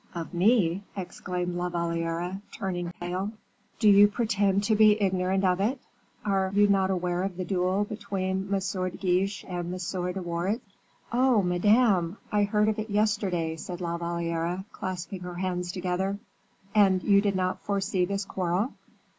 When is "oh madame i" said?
11.13-12.45